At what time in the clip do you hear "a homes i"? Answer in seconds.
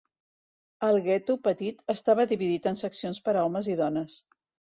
3.37-3.79